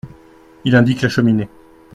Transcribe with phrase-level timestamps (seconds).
[0.65, 1.47] Il indique la cheminée.